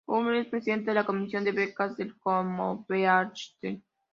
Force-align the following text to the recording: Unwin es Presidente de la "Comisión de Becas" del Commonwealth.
Unwin 0.07 0.37
es 0.37 0.47
Presidente 0.47 0.89
de 0.89 0.95
la 0.95 1.05
"Comisión 1.05 1.43
de 1.43 1.51
Becas" 1.51 1.95
del 1.95 2.17
Commonwealth. 2.17 3.35